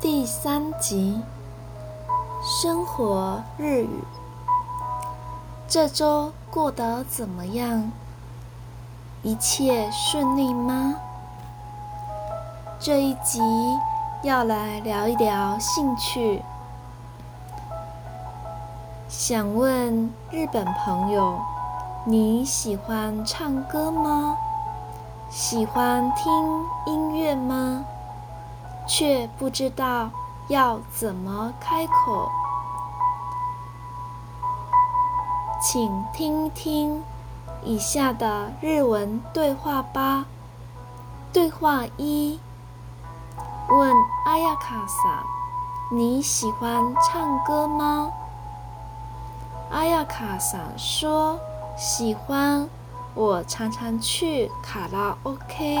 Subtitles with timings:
[0.00, 1.20] 第三集，
[2.42, 4.02] 生活日语。
[5.68, 7.92] 这周过得怎么样？
[9.22, 10.94] 一切顺利吗？
[12.78, 13.42] 这一集
[14.22, 16.42] 要来聊一聊兴趣。
[19.06, 21.38] 想问日本朋友，
[22.06, 24.34] 你喜欢唱歌吗？
[25.28, 26.32] 喜欢听
[26.86, 27.84] 音乐吗？
[28.90, 30.10] 却不知道
[30.48, 32.28] 要怎么开口，
[35.62, 37.00] 请听听
[37.62, 40.24] 以下的日文对话吧。
[41.32, 42.40] 对话一：
[43.68, 43.94] 问
[44.26, 45.22] 阿亚卡萨，
[45.92, 48.10] 你喜欢唱歌吗？
[49.70, 51.38] 阿亚卡萨说
[51.78, 52.68] ：“喜欢，
[53.14, 55.78] 我常常去卡拉 OK。”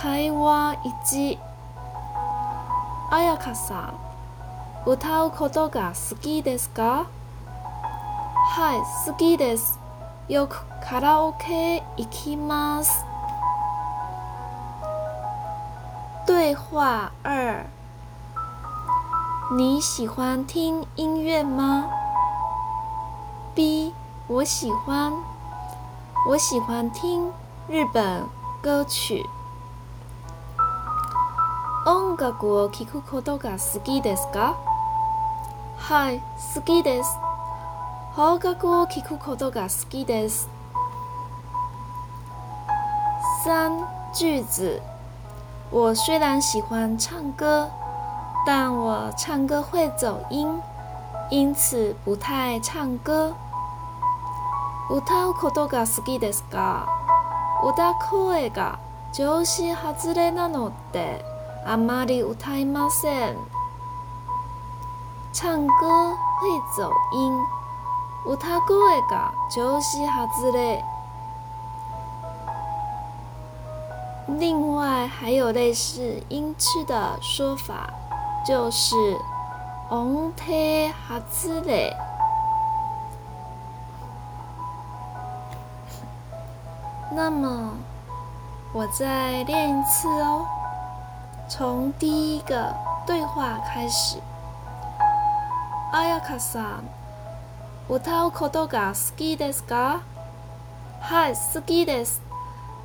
[0.00, 0.76] 会話
[1.10, 1.38] 1
[3.10, 3.94] あやかさ
[4.86, 7.06] ん歌うことが好きですか？
[8.54, 9.80] はい好きです。
[10.28, 13.04] よくカラオケ行きます。
[16.28, 17.66] 对话二。
[19.50, 21.86] 你喜欢听音乐吗
[23.56, 23.92] ？B
[24.28, 25.12] 我喜欢，
[26.28, 27.32] 我喜欢听
[27.68, 28.28] 日本
[28.62, 29.24] 歌曲。
[31.86, 34.56] 音楽を聴くことが好きですか？
[35.76, 36.20] はい、
[36.54, 37.10] 好きです。
[38.14, 40.48] 邦楽を聴くことが好きです。
[43.44, 44.80] 三句子，
[45.70, 47.68] 我虽然喜欢唱歌，
[48.46, 50.60] 但我唱歌会走音，
[51.30, 53.34] 因此不太唱歌。
[54.90, 56.86] 歌うことが好きですか？
[57.62, 58.78] 歌声が
[59.12, 61.24] 調子外れなので。
[61.24, 61.27] あ
[61.77, 63.37] まり歌いません。
[65.33, 67.41] 唱歌会走音，
[68.25, 70.83] 歌声が調子外れ。
[74.27, 77.89] 另外还有类似音痴的说法，
[78.45, 78.95] 就是
[79.89, 80.53] 音程
[81.09, 81.93] 外れ。
[87.11, 87.73] 那么，
[88.73, 90.45] 我再练一次哦。
[91.49, 92.73] 从第一个
[93.05, 94.19] 对话开始。
[95.91, 96.89] あやかさん、
[97.87, 100.01] 歌うことが好きですか？
[100.99, 102.21] はい、好きです。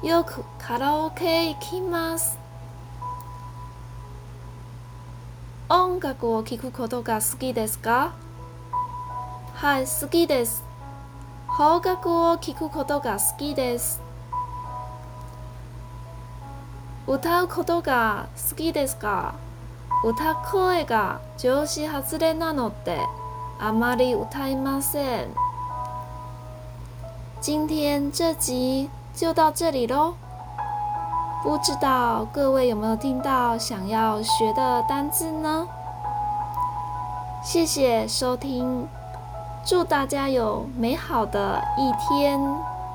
[0.02, 2.38] よくカラオケ行きます。
[5.70, 8.12] 音楽を聴くことが好きですか？
[9.54, 10.62] はい、好きです。
[11.56, 14.00] 邦楽を聴くことが好きです。
[17.06, 19.34] 歌うことが好きですか
[20.04, 23.00] 歌声が調子外れなので
[23.58, 25.28] あまり歌いません。
[27.40, 30.14] 今天这集就到这里喽。
[31.42, 35.66] 不知道各位有没有听到想要学的单字呢？
[37.42, 38.86] 谢谢收听，
[39.64, 42.40] 祝大家有美好的一天。